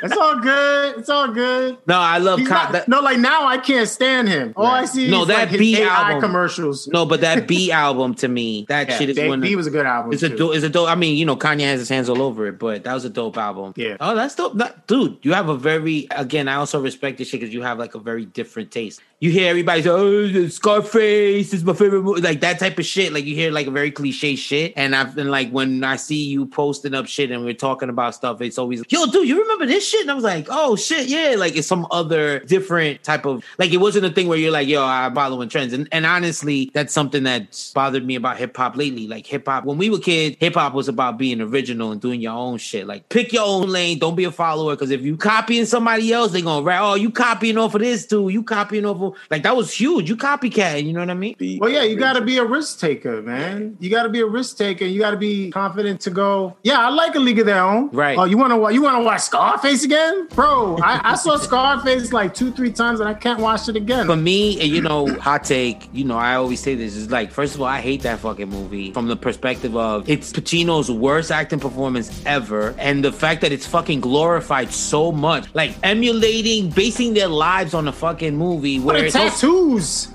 [0.00, 0.96] It's all good.
[1.00, 1.76] It's all good.
[1.88, 4.52] no, I love He's Com- not- that, no, like now I can't stand him.
[4.54, 6.20] All I see No, is that like his Be AI album.
[6.20, 6.86] commercials.
[6.86, 9.40] no, but that Be album to me, that Yeah, shit is Dave one.
[9.40, 10.12] Be was a good album.
[10.12, 10.36] It's a too.
[10.36, 10.54] dope.
[10.54, 10.88] It's a dope.
[10.88, 13.10] I mean, you know, Kanye has his hands all over it, but that was a
[13.10, 13.72] dope album.
[13.74, 13.96] Yeah.
[13.98, 14.56] Oh, that's dope.
[14.58, 16.06] That, dude, you have a very.
[16.12, 19.00] Again, I also respect this shit because you have like a very different taste.
[19.18, 23.12] You hear everybody say, "Oh, Scarface is my favorite movie," like that type of shit.
[23.12, 26.24] Like you hear like a very cliche shit, and I've been like when I see
[26.24, 29.66] you posting up shit and we're talking about stuff, it's always, "Yo, dude, you remember
[29.66, 33.26] this shit?" And I was like, "Oh shit, yeah." Like it's some other different type
[33.26, 36.06] of like it wasn't a thing where you're like, "Yo, I'm following trends," and and
[36.06, 39.06] honestly, that's something that's bothered me about hip hop lately.
[39.06, 42.20] Like hip hop, when we were kids, hip hop was about being original and doing
[42.20, 42.86] your own shit.
[42.86, 44.74] Like pick your own lane, don't be a follower.
[44.74, 48.06] Because if you copying somebody else, they're gonna write, "Oh, you copying off of this
[48.06, 50.08] dude, You copying off of like that was huge.
[50.08, 50.84] You copycat.
[50.84, 53.22] You know what I mean?" Beat Well, yeah, you got to be a risk taker,
[53.22, 53.76] man.
[53.80, 54.84] You got to be a risk taker.
[54.84, 56.56] You got to be confident to go.
[56.62, 57.90] Yeah, I like a league of their own.
[57.90, 58.18] Right.
[58.18, 60.76] Oh, you want to you want to watch Scarface again, bro?
[60.82, 64.06] I, I saw Scarface like two, three times, and I can't watch it again.
[64.06, 67.54] For me, you know, hot take, you know, I always say this is like, first
[67.54, 71.60] of all, I hate that fucking movie from the perspective of it's Pacino's worst acting
[71.60, 72.74] performance ever.
[72.78, 77.88] And the fact that it's fucking glorified so much, like emulating, basing their lives on
[77.88, 79.28] a fucking movie What where are it's all-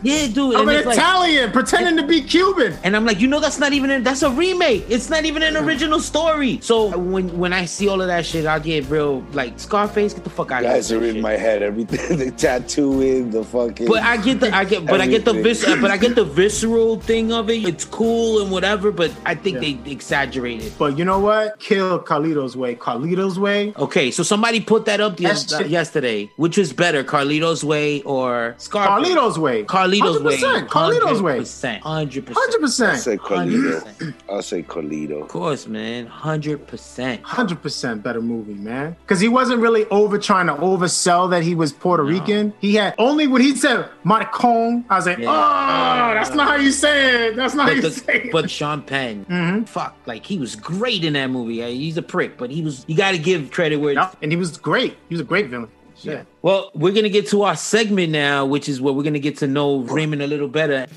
[0.02, 0.12] tattoos?
[0.12, 0.56] yeah, dude.
[0.56, 2.74] I'm and an it's like- Italian pretending to be Cuban.
[2.84, 4.86] and I'm like, you know, that's not even a, that's a remake.
[4.90, 6.60] It's not even an original story.
[6.62, 10.14] So when when I see all of that shit, I get real like Scarface.
[10.14, 11.00] Get the fuck out of Guys here.
[11.00, 11.22] are in shit.
[11.24, 11.62] my head.
[11.64, 13.88] Everything, the tattooing, the fucking.
[13.88, 16.26] But I get the I get but I get the vis but I get the
[16.26, 17.64] visceral thing of it.
[17.66, 20.74] It's cool and whatever, but I think they exaggerated.
[20.78, 21.60] But you know what?
[21.60, 22.76] Kill Carlito's way.
[22.76, 23.74] Carlito's way.
[23.78, 26.32] Okay, so somebody put that up the, That's yesterday.
[26.36, 29.08] Which was better, Carlito's way or Scarface?
[29.10, 29.64] Carlito's way.
[29.74, 30.38] Carlito's way.
[30.38, 31.40] 100%, Carlito's way.
[31.40, 31.82] 100%.
[31.82, 31.82] 100%.
[31.82, 33.00] Hundred I percent.
[33.00, 34.14] say Carlito.
[34.30, 35.24] I'll say Carlito.
[35.24, 36.08] Of course, man.
[36.08, 37.22] 100%.
[37.24, 38.96] Hundred percent better movie, man.
[39.02, 42.54] Because he wasn't really over trying to oversell that he was Puerto Rican.
[42.60, 45.30] He had only when he said Marcon, I was like, Yeah.
[45.32, 47.36] oh, that's not how you say it.
[47.36, 48.32] That's not how But, you the, say it.
[48.32, 49.64] but Sean Penn, Mm-hmm.
[49.64, 51.62] fuck, like he was great in that movie.
[51.76, 52.86] He's a prick, but he was.
[52.88, 53.94] You got to give credit where.
[53.94, 54.98] it's Yep, and he was great.
[55.10, 55.70] He was a great villain.
[56.06, 56.24] Yeah.
[56.42, 59.48] Well, we're gonna get to our segment now, which is where we're gonna get to
[59.48, 60.88] know Raymond a little better.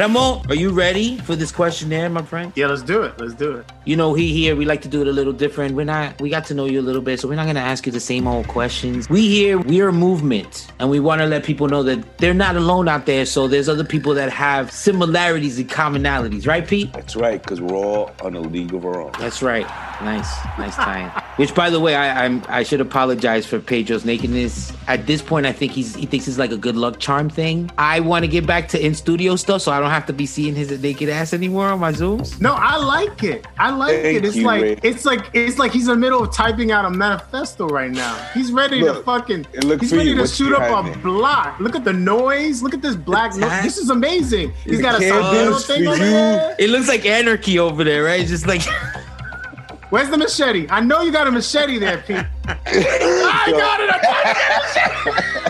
[0.00, 2.54] Ramon, are you ready for this questionnaire, my friend?
[2.56, 3.20] Yeah, let's do it.
[3.20, 3.70] Let's do it.
[3.84, 5.74] You know, he here we like to do it a little different.
[5.74, 7.84] We're not we got to know you a little bit, so we're not gonna ask
[7.84, 9.10] you the same old questions.
[9.10, 12.32] We here, we are a movement, and we want to let people know that they're
[12.32, 13.26] not alone out there.
[13.26, 16.94] So there's other people that have similarities and commonalities, right, Pete?
[16.94, 19.12] That's right, because we're all on a league of our own.
[19.18, 19.66] That's right.
[20.00, 21.10] Nice, nice tie-in.
[21.36, 24.72] Which, by the way, I, I'm I should apologize for Pedro's nakedness.
[24.88, 27.70] At this point, I think he's he thinks it's like a good luck charm thing.
[27.78, 30.24] I want to get back to in studio stuff, so I don't have to be
[30.26, 32.40] seeing his naked ass anymore on my zooms.
[32.40, 33.46] No, I like it.
[33.58, 34.24] I like Thank it.
[34.24, 34.78] It's you, like Ray.
[34.82, 38.14] it's like it's like he's in the middle of typing out a manifesto right now.
[38.34, 40.14] He's ready to Look, fucking and look he's ready you.
[40.16, 41.02] to What's shoot up behind a me?
[41.02, 41.58] block.
[41.60, 42.62] Look at the noise.
[42.62, 43.50] Look at this black The noise.
[43.50, 43.64] tag.
[43.64, 44.52] This is amazing.
[44.64, 46.02] He's The got a candles thing over you.
[46.10, 46.56] there.
[46.58, 48.20] It looks like anarchy over there, right?
[48.20, 48.62] It's just like
[49.90, 50.66] Where's the machete?
[50.70, 52.24] I know you got a machete there, Pete.
[52.46, 53.90] I got it.
[53.90, 55.49] I got it.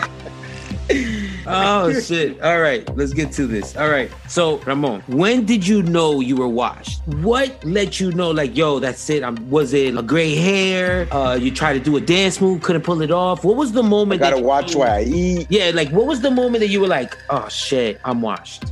[1.51, 2.41] oh shit.
[2.41, 3.75] All right, let's get to this.
[3.75, 4.11] All right.
[4.27, 7.01] So Ramon, when did you know you were washed?
[7.07, 9.23] What let you know, like, yo, that's it?
[9.23, 11.07] I'm, was it a gray hair?
[11.13, 13.43] Uh, you tried to do a dance move, couldn't pull it off.
[13.43, 13.91] What was the moment?
[13.91, 14.21] I moment?
[14.21, 15.47] gotta that watch what I eat.
[15.49, 18.71] Yeah, like what was the moment that you were like, oh shit, I'm washed?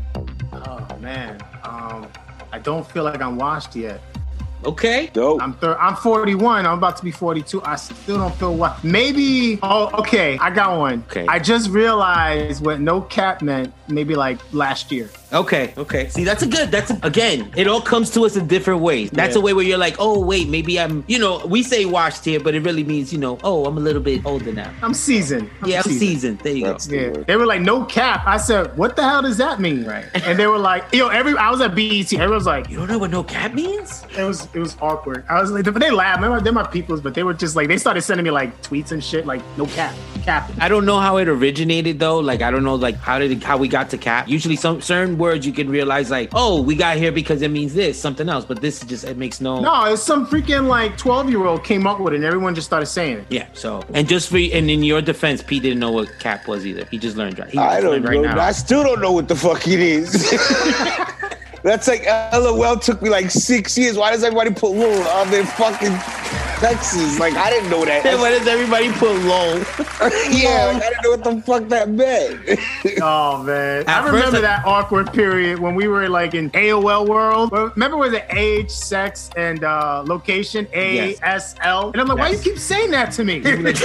[0.51, 2.07] Oh man, um,
[2.51, 4.01] I don't feel like I'm washed yet.
[4.65, 5.09] Okay.
[5.13, 5.41] Dope.
[5.41, 6.65] I'm thir- I'm 41.
[6.65, 7.61] I'm about to be 42.
[7.63, 8.83] I still don't feel what.
[8.83, 9.57] Maybe.
[9.63, 10.37] Oh, okay.
[10.39, 11.03] I got one.
[11.09, 11.25] Okay.
[11.27, 13.73] I just realized what no cap meant.
[13.89, 15.09] Maybe like last year.
[15.31, 15.73] Okay.
[15.77, 16.09] Okay.
[16.09, 16.71] See, that's a good.
[16.71, 19.09] That's a, again, it all comes to us in different ways.
[19.11, 19.41] That's Yeah.
[19.41, 21.03] a way where you're like, oh wait, maybe I'm.
[21.07, 23.79] You know, we say washed here, but it really means, you know, oh, I'm a
[23.79, 24.71] little bit older now.
[24.81, 25.49] I'm seasoned.
[25.61, 25.99] I'm Yeah, I'm seasoned.
[25.99, 26.39] seasoned.
[26.39, 26.95] There you That's go.
[26.95, 27.27] the Yeah, word.
[27.27, 28.23] they were like no cap.
[28.25, 30.05] I said, "What the hell does that mean?" Right.
[30.25, 32.11] And they were like, "Yo, every I was at BET.
[32.13, 34.03] Everyone was like, You don't know what no cap means?
[34.17, 35.25] it was it was awkward.
[35.29, 36.21] I was like, but they laughed.
[36.21, 38.59] They're my, they're my peoples, but they were just like they started sending me like
[38.63, 40.49] tweets and shit, like no cap, cap.
[40.59, 42.19] I don't know how it originated though.
[42.19, 44.27] Like I don't know like how did it, how we got to cap.
[44.27, 47.73] Usually some certain words you can realize like, oh, we got here because it means
[47.73, 48.45] this, something else.
[48.45, 51.63] But this is just it makes no No, it's some freaking like twelve year old
[51.63, 53.25] came up with it, and everyone just started saying it.
[53.29, 53.47] Yeah.
[53.53, 56.85] So and just for and in your defense, Pete didn't know what cap was either.
[56.91, 57.49] He just learned right.
[57.49, 58.09] He I don't learned know.
[58.11, 58.39] right now.
[58.39, 60.09] I still don't know what the fuck it is.
[61.63, 63.97] That's like LOL took me like six years.
[63.97, 65.93] Why does everybody put LOL on their fucking
[66.59, 67.19] Texas?
[67.19, 68.03] Like I didn't know that.
[68.03, 69.57] Then why does everybody put LOL?
[70.31, 72.59] yeah, like, I didn't know what the fuck that meant.
[73.01, 77.07] Oh man, At I remember I- that awkward period when we were like in AOL
[77.07, 77.51] world.
[77.51, 81.91] Remember was the age, sex, and uh, location A S L?
[81.91, 83.41] And I'm like, why you keep saying that to me?
[83.41, 83.77] like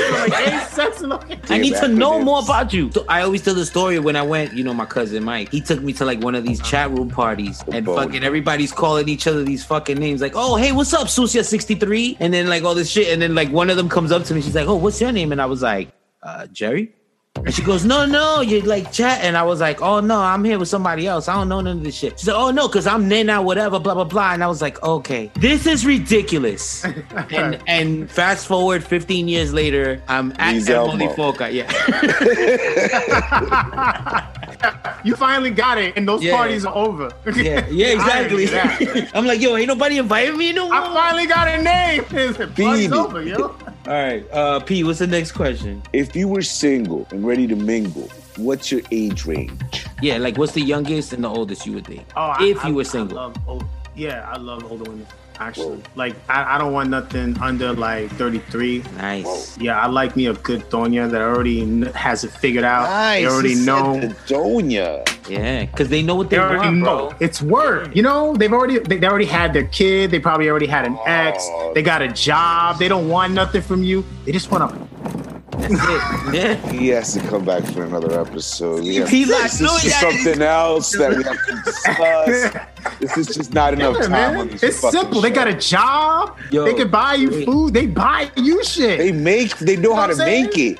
[0.46, 1.40] age, sex, and location.
[1.48, 2.90] I need to know more about you.
[3.08, 5.82] I always tell the story when I went, you know, my cousin Mike, he took
[5.82, 9.42] me to like one of these chat room parties and fucking everybody's calling each other
[9.42, 12.18] these fucking names like, oh, hey, what's up, Susia63?
[12.20, 13.12] And then like all this shit.
[13.12, 14.42] And then like one of them comes up to me.
[14.42, 15.32] She's like, oh, what's your name?
[15.32, 15.90] And I was like,
[16.22, 16.92] uh, Jerry?
[17.36, 19.22] And she goes, no, no, you're like chat.
[19.22, 21.28] And I was like, oh, no, I'm here with somebody else.
[21.28, 22.18] I don't know none of this shit.
[22.18, 24.32] She said, oh, no, because I'm Nena, whatever, blah, blah, blah.
[24.32, 26.84] And I was like, okay, this is ridiculous.
[27.30, 31.52] and and fast forward 15 years later, I'm at Emily Foca.
[31.52, 31.70] Yeah.
[35.04, 36.36] You finally got it, and those Yeah.
[36.36, 37.10] parties are over.
[37.36, 38.46] Yeah, yeah, exactly.
[38.48, 39.10] I didn't do that.
[39.16, 40.74] I'm like, yo, ain't nobody inviting me no more.
[40.74, 42.04] I finally got a name.
[42.56, 43.42] Party's over, yo.
[43.86, 45.82] All right, uh, P, what's the next question?
[45.92, 49.84] if you were single and ready to mingle, what's your age range?
[50.00, 52.06] Yeah, like, what's the youngest and the oldest you would date?
[52.16, 53.16] Oh, I- if I- you were I single.
[53.16, 55.06] love old, yeah, I love older women.
[55.40, 58.84] Actually, like I, I don't want nothing under like 33.
[58.96, 59.58] nice.
[59.58, 62.86] Yeah, I like me a good doña that already has it figured out.
[63.14, 64.00] They already he said know.
[64.00, 65.28] the Donya.
[65.28, 67.08] Yeah, because they know what they, They already want, know.
[67.08, 67.16] bro.
[67.20, 67.94] It's work.
[67.96, 70.10] You know, they've already they, they already had their kid.
[70.10, 71.46] They probably already had an ex.
[71.50, 71.72] Oh.
[71.74, 72.78] They got a job.
[72.78, 74.04] They don't want nothing from you.
[74.24, 74.88] They just want to.
[75.58, 76.34] That's it.
[76.34, 76.70] Yeah.
[76.72, 78.82] He has to come back for another episode.
[78.84, 82.56] We have, He's like, this no, is something else that we have to discuss.
[83.00, 84.36] This is just not enough Yeah, time man.
[84.36, 84.62] on this.
[84.62, 85.20] It's fucking simple.
[85.20, 86.36] They got a job.
[86.50, 87.44] Yo, they can buy you wait.
[87.46, 87.74] food.
[87.74, 88.98] They buy you shit.
[88.98, 89.56] They make.
[89.58, 90.78] They know how to I'm make it.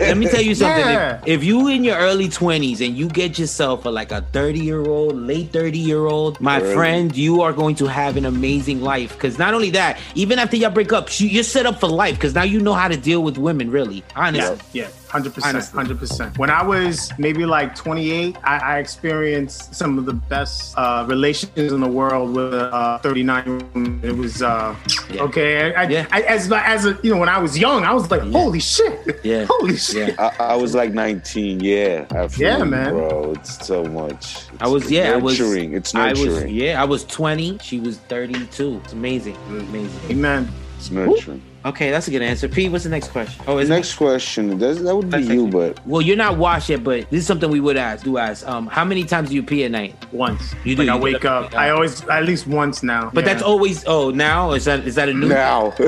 [0.00, 0.84] Let me tell you something.
[0.84, 1.20] Yeah.
[1.26, 4.58] If, if you in your early 20s and you get yourself a, like a 30
[4.60, 6.74] year old, late 30 year old, my Early.
[6.74, 9.12] friend, you are going to have an amazing life.
[9.14, 12.14] Because not only that, even after y'all break up, you- you're set up for life.
[12.16, 14.02] Because now you know how to deal with women, really.
[14.16, 14.58] Honestly.
[14.72, 16.38] Yeah, yeah, hundred percent, hundred percent.
[16.38, 21.70] When I was maybe like 28, I, I experienced some of the best uh, relations
[21.72, 24.10] in the world with a uh, 39 year.
[24.10, 24.74] It was uh,
[25.10, 25.22] Yeah.
[25.24, 25.74] okay.
[25.74, 26.06] I, I, Yeah.
[26.10, 29.20] I, as as a, you know, when I was young, I was like, holy shit,
[29.22, 29.44] Yeah.
[29.48, 30.14] holy shit.
[30.16, 30.30] Yeah.
[30.40, 31.60] I, I was like 19.
[31.60, 32.90] Yeah, absolutely, Yeah, man.
[32.94, 33.32] bro.
[33.32, 34.48] It's so much.
[34.52, 35.74] It's I was yeah, I was nurturing.
[35.74, 36.54] It's I was nurturing.
[36.54, 37.58] yeah, I was 20.
[37.58, 38.80] She was 32.
[38.84, 39.34] It's amazing.
[39.34, 40.10] It was amazing.
[40.10, 40.48] Amen.
[40.78, 41.42] It's nurturing.
[41.64, 42.48] Okay, that's a good answer.
[42.48, 43.42] Pete, what's the next question?
[43.46, 44.58] Oh, is it- Next question.
[44.58, 47.20] That, that would be That's you, actually- but Well, you're not washed yet, but this
[47.20, 48.04] is something we would ask.
[48.04, 48.46] Do ask.
[48.48, 49.94] Um, how many times do you pee at night?
[50.12, 50.54] Once.
[50.64, 51.54] You do, Like I you wake up.
[51.54, 53.10] I always at least once now.
[53.14, 53.32] But Yeah.
[53.32, 53.84] that's always.
[53.86, 55.28] Oh, now is that is that a new?
[55.28, 55.72] now,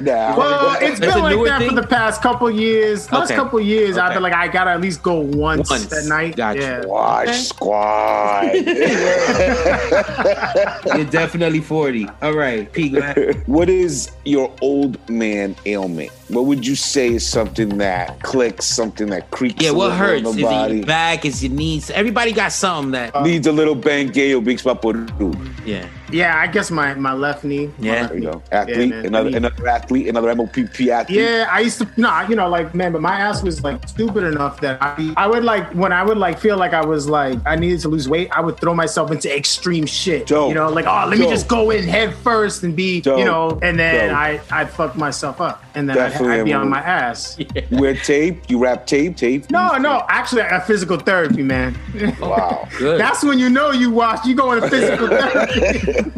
[0.00, 0.36] now.
[0.36, 1.68] Well, it's That's been like that thing?
[1.70, 3.10] for the past couple years.
[3.10, 3.36] Last Okay.
[3.36, 5.92] couple years, I've been like, I gotta at least go once, Once.
[5.92, 6.36] at night.
[6.36, 6.60] Gotcha.
[6.60, 6.84] Yeah.
[6.86, 7.38] Watch Okay.
[7.38, 8.52] squad.
[10.96, 12.08] You're definitely 40.
[12.22, 13.42] All right, Pete, go ahead.
[13.46, 16.17] what is your old man ailment?
[16.28, 19.62] What would you say is something that clicks, something that creaks?
[19.64, 20.20] Yeah, a what little hurts?
[20.22, 20.76] in Is the it body?
[20.78, 21.24] your back?
[21.24, 21.90] Is your knees?
[21.90, 23.16] Everybody got something that.
[23.16, 25.36] Uh, Needs a little bangeo, big paporu.
[25.66, 25.88] yeah.
[26.10, 27.66] Yeah, I guess my, my left knee.
[27.66, 27.92] my Yeah.
[27.92, 28.32] left There you knee.
[28.32, 28.42] go.
[28.50, 29.06] Athlete, man.
[29.06, 31.18] another I another athlete, another MOPP athlete.
[31.18, 34.24] Yeah, I used to no, you know, like man, but my ass was like stupid
[34.24, 37.38] enough that I, I would like when I would like feel like I was like
[37.44, 40.26] I needed to lose weight, I would throw myself into extreme shit.
[40.26, 40.48] Dope.
[40.48, 43.18] You know, like oh, let me just go in head first and be, Dope.
[43.18, 44.16] you know, and then Dope.
[44.16, 47.38] I I'd fuck myself up, and then I'd, Definitely I'd be on my ass.
[47.70, 49.50] You wear tape, you wrap tape, tape.
[49.50, 51.76] No, no, actually, a physical therapy, man.
[52.20, 52.68] Wow.
[52.78, 53.00] Good.
[53.00, 54.24] That's when you know you watch.
[54.26, 56.12] You go into physical therapy.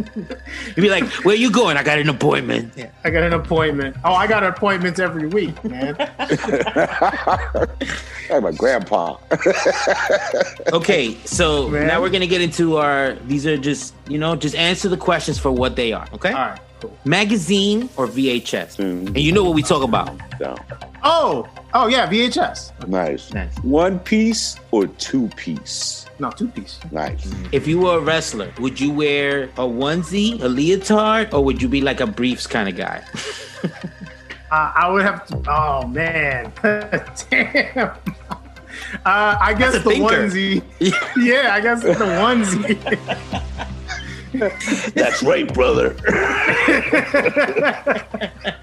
[0.69, 1.77] You'd be like, where you going?
[1.77, 2.73] I got an appointment.
[3.05, 3.97] I got an appointment.
[4.05, 5.97] Oh, I got appointments every week, man.
[8.31, 9.17] Like my grandpa.
[10.73, 11.87] Okay, so Man.
[11.87, 13.15] now we're gonna get into our.
[13.27, 16.07] These are just you know just answer the questions for what they are.
[16.15, 16.33] Okay.
[16.33, 16.70] All right, cool.
[17.05, 19.07] Magazine or VHS, Mhm.
[19.09, 20.11] and you know what we talk about.
[20.39, 20.59] Down.
[21.03, 22.73] Oh, oh yeah, VHS.
[22.87, 23.33] Nice.
[23.33, 23.55] Nice.
[23.63, 26.07] One piece or two piece?
[26.19, 26.79] No, two piece.
[26.93, 27.27] Nice.
[27.53, 31.69] If you were a wrestler, would you wear a onesie, a leotard, or would you
[31.69, 33.03] be like a briefs kind of guy?
[34.53, 35.41] Uh, I would have to.
[35.47, 36.53] Oh man,
[37.31, 37.91] damn.
[39.07, 40.27] Uh, I guess the thinker.
[40.27, 40.61] onesie.
[41.23, 42.77] yeah, I guess the onesie.
[44.33, 45.97] That's right, brother.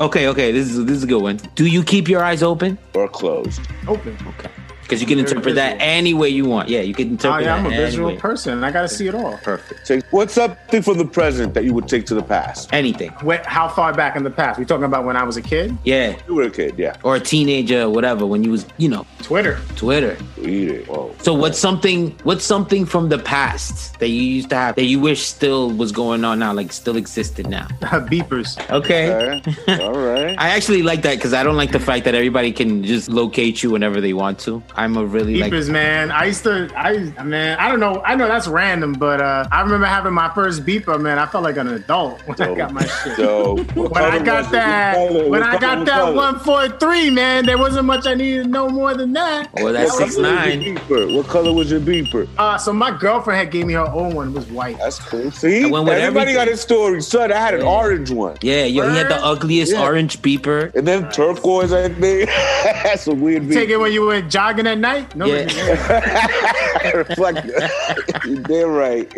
[0.00, 1.36] Okay, okay, this is this is a good one.
[1.54, 2.78] Do you keep your eyes open?
[2.94, 3.60] or closed.
[3.86, 4.16] Open.
[4.26, 4.48] Okay.
[4.86, 6.68] Because you can interpret that any way you want.
[6.68, 8.16] Yeah, you can Oh interpret yeah, I'm a that any visual way.
[8.18, 8.62] person.
[8.62, 9.36] I got to see it all.
[9.38, 9.84] Perfect.
[9.84, 12.70] Take, what's something from the present that you would take to the past?
[12.72, 13.12] Anything.
[13.24, 14.60] Wait, how far back in the past?
[14.60, 15.76] We talking about when I was a kid?
[15.82, 16.16] Yeah.
[16.28, 16.96] You were a kid, yeah.
[17.02, 19.58] Or a teenager or whatever when you was, you know, Twitter.
[19.74, 20.16] Twitter.
[20.40, 20.86] Eat it.
[20.88, 21.12] Whoa.
[21.18, 25.00] So what's something what's something from the past that you used to have that you
[25.00, 27.66] wish still was going on now, like still existed now?
[27.80, 28.56] Beepers.
[28.70, 29.12] Okay.
[29.12, 29.82] Okay.
[29.82, 30.36] All right.
[30.38, 33.62] I actually like that because I don't like the fact that everybody can just locate
[33.64, 34.62] you whenever they want to.
[34.76, 36.10] I'm a really like Beepers, man.
[36.10, 38.02] I used to, I man, I don't know.
[38.04, 41.18] I know that's random, but uh, I remember having my first beeper, man.
[41.18, 43.16] I felt like an adult when I got my shit.
[43.16, 44.98] So, when I got that,
[45.30, 48.68] when I got that one four three, man, there wasn't much I needed to know
[48.68, 49.48] more than that.
[49.60, 50.76] or that six nine.
[50.88, 52.28] What color was your beeper?
[52.36, 54.28] Uh, so my girlfriend had gave me her own one.
[54.28, 54.76] It was white.
[54.78, 55.30] That's cool.
[55.30, 56.34] See, went with everybody everything.
[56.34, 57.00] got his story.
[57.00, 59.82] Son, I had an orange one, Yeah, yo, he had the ugliest Yeah.
[59.82, 60.74] orange beeper.
[60.74, 61.72] and then turquoise.
[61.72, 62.28] I think
[62.64, 65.14] that's a weird Take it when you were jogging at night.
[65.16, 66.92] No, Yeah.
[66.94, 67.46] Reflect.
[68.24, 69.12] You're damn right.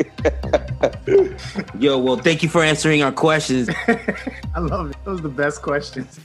[1.79, 3.69] Yo, well, thank you for answering our questions.
[4.55, 4.97] I love it.
[5.05, 6.19] Those are the best questions.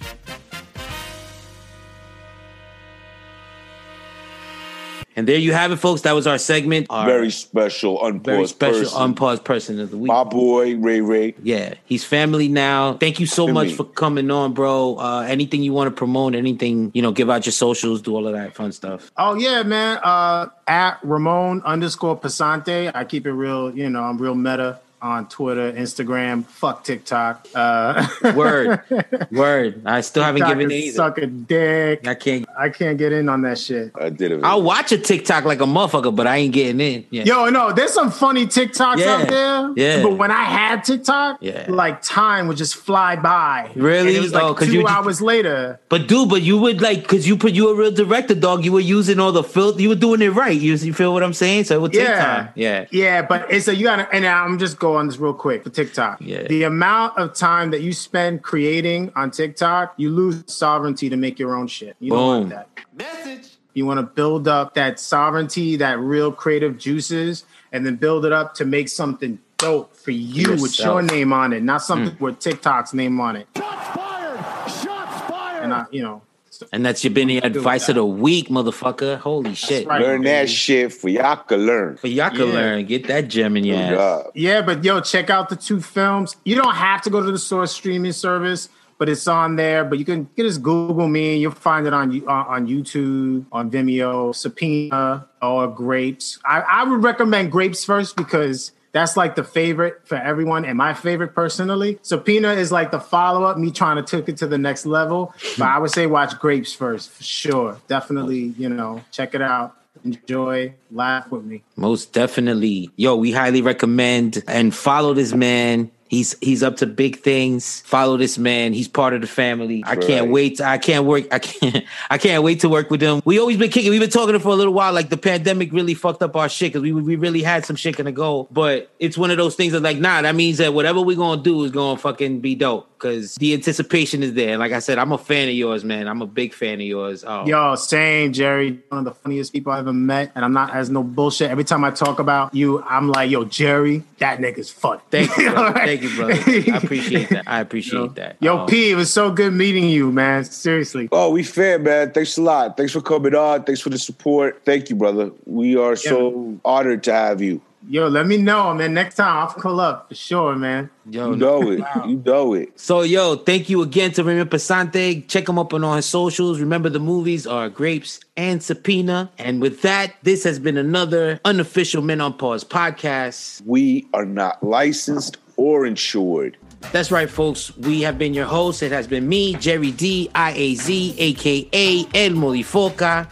[5.15, 6.01] And there you have it, folks.
[6.01, 6.87] That was our segment.
[6.89, 9.01] Our Very special, unpaused very special person.
[9.01, 10.07] unpaused person of the week.
[10.07, 11.35] My boy Ray Ray.
[11.43, 12.93] Yeah, he's family now.
[12.97, 14.97] Thank you so To much for coming on, bro.
[14.97, 18.27] Uh, anything you want to promote, anything, you know, give out your socials, do all
[18.27, 19.11] of that fun stuff.
[19.17, 19.99] Oh yeah, man.
[20.03, 22.91] Uh, at Ramon underscore Pesante.
[22.93, 23.75] I keep it real.
[23.75, 26.45] You know, I'm real meta on Twitter, Instagram.
[26.45, 27.47] Fuck TikTok.
[27.53, 28.81] Uh, Word,
[29.31, 29.81] word.
[29.85, 30.95] I still haven't given it is either.
[30.95, 32.07] Suck a dick.
[32.07, 32.45] I can't.
[32.57, 33.91] I can't get in on that shit.
[33.99, 34.43] I did it.
[34.43, 37.05] I'll watch a TikTok like a motherfucker, but I ain't getting in.
[37.09, 37.23] Yeah.
[37.25, 39.73] Yo, no, there's some funny TikToks Yeah, out there.
[39.75, 40.01] yeah.
[40.03, 41.65] But when I had TikTok, Yeah.
[41.67, 43.71] like time would just fly by.
[43.75, 44.07] Really?
[44.09, 45.79] And it was like Oh, 'cause two you just- hours later.
[45.89, 48.63] But dude, but you would like because you put you a real director, dog.
[48.63, 49.79] You were using all the filth.
[49.81, 50.59] You were doing it right.
[50.59, 51.65] You, you feel what I'm saying?
[51.65, 52.23] So it would take Yeah.
[52.25, 52.49] time.
[52.55, 52.85] Yeah.
[52.91, 55.69] Yeah, but it's a you gotta and I'm just go on this real quick for
[55.69, 56.19] TikTok.
[56.21, 56.43] Yeah.
[56.47, 61.39] The amount of time that you spend creating on TikTok, you lose sovereignty to make
[61.39, 61.95] your own shit.
[61.99, 62.49] You don't Boom.
[62.49, 62.69] want that.
[62.95, 63.49] Message.
[63.73, 68.31] You want to build up that sovereignty, that real creative juices, and then build it
[68.31, 72.23] up to make something dope for you with your name on it, not something Hmm.
[72.23, 73.47] with TikTok's name on it.
[73.57, 74.39] Shots fired!
[74.69, 75.63] Shots fired!
[75.63, 76.32] And I, you know, so-
[76.71, 79.17] And that's your Benny advice of the week, motherfucker.
[79.17, 79.85] Holy shit.
[79.87, 80.01] right.
[80.01, 81.97] learn that shit for y'all can learn.
[81.97, 82.53] For y'all can Yeah.
[82.53, 82.85] learn.
[82.85, 84.23] Get that gem in your Good ass.
[84.23, 84.31] job.
[84.35, 86.35] Yeah, but yo, check out the two films.
[86.45, 89.83] You don't have to go to the source streaming service, but it's on there.
[89.83, 91.33] But you can you can just Google me.
[91.33, 96.39] And you'll find it on on, on YouTube, on Vimeo, Subpoena or Grapes.
[96.45, 100.93] I, I would recommend Grapes first because that's like the favorite for everyone, and my
[100.93, 101.99] favorite personally.
[102.03, 105.33] Subpoena is like the follow up, me trying to take it to the next level.
[105.57, 107.81] but I would say watch Grapes first for sure.
[107.87, 109.75] Definitely, you know, check it out.
[110.05, 111.63] Enjoy, laugh with me.
[111.75, 112.89] Most definitely.
[112.95, 115.91] Yo, we highly recommend and follow this man.
[116.13, 117.81] He's he's up to big things.
[117.81, 118.71] Follow this man.
[118.71, 119.83] He's part of the family.
[119.83, 120.61] I can't wait.
[120.61, 121.25] I can't work.
[121.33, 121.83] I can't.
[122.11, 123.23] I can't wait to work with him.
[123.25, 123.89] We always been kicking.
[123.89, 124.93] We've been talking for a little while.
[124.93, 127.97] Like the pandemic really fucked up our shit because we we really had some shit
[127.97, 128.47] gonna go.
[128.51, 130.21] But it's one of those things that like nah.
[130.21, 134.23] That means that whatever we're gonna do is gonna fucking be dope because the anticipation
[134.23, 134.57] is there.
[134.57, 136.07] Like I said, I'm a fan of yours, man.
[136.07, 137.25] I'm a big fan of yours.
[137.27, 138.79] Oh, Yo, same, Jerry.
[138.87, 140.31] One of the funniest people I ever met.
[140.35, 141.51] And I'm not as no bullshit.
[141.51, 145.01] Every time I talk about you, I'm like, yo, Jerry, that nigga's funny.
[145.11, 145.67] Thank you, brother.
[145.67, 145.85] Alright?
[145.85, 146.33] Thank you, brother.
[146.33, 147.43] I appreciate that.
[147.45, 148.37] I appreciate Yo, that.
[148.39, 148.65] Yo, Oh.
[148.67, 150.45] P, it was so good meeting you, man.
[150.45, 151.09] Seriously.
[151.11, 152.11] Oh, we fair, man.
[152.11, 152.77] Thanks a lot.
[152.77, 153.63] Thanks for coming on.
[153.63, 154.61] Thanks for the support.
[154.63, 155.31] Thank you, brother.
[155.45, 157.61] We are so honored to have you.
[157.89, 158.93] Yo, let me know, man.
[158.93, 160.89] Next time I'll pull up for sure, man.
[161.09, 161.83] Yo, You know it.
[162.07, 162.79] You know it.
[162.79, 165.27] So, yo, thank you again to Raymond Pesante.
[165.27, 166.59] Check him up on all his socials.
[166.59, 169.29] Remember, the movies are Grapes and Subpoena.
[169.37, 173.61] And with that, this has been another unofficial Men on Pause podcast.
[173.65, 176.57] We are not licensed or insured.
[176.91, 177.75] That's right, folks.
[177.77, 178.81] We have been your hosts.
[178.81, 183.27] It has been me, Jerry D, IAZ, aka El Modifoca.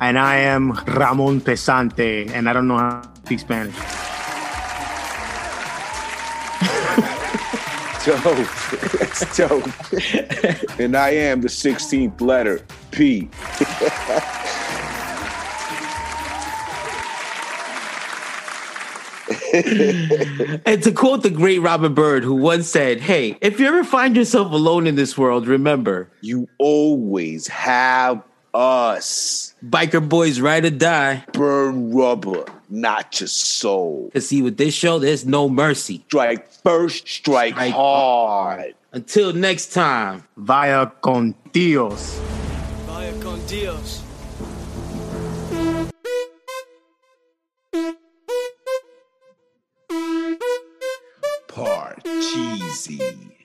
[0.00, 3.74] And I am Ramon Pesante, and I don't know how to speak Spanish.
[8.06, 8.48] Dope.
[8.98, 10.80] That's dope.
[10.80, 13.28] and I am the 16th letter, P.
[19.52, 24.16] And to quote the great Robert Bird, who once said, Hey, if you ever find
[24.16, 28.22] yourself alone in this world, remember, You always have
[28.54, 29.54] us.
[29.64, 31.24] Biker boys ride or die.
[31.32, 34.10] Burn rubber, not your soul.
[34.12, 36.02] Cause see, with this show, there's no mercy.
[36.06, 38.74] Strike first, strike, Strike hard.
[38.92, 40.24] Until next time.
[40.36, 42.18] Vaya con Dios.
[42.86, 44.02] Vaya con Dios.
[51.48, 53.39] Part cheesy.